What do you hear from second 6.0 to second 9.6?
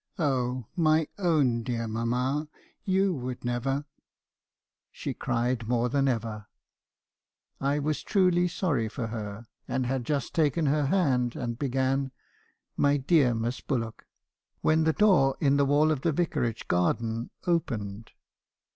ever. I was truly sorry for her,